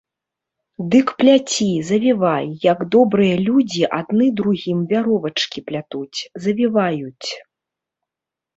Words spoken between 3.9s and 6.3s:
адны другім вяровачкі плятуць,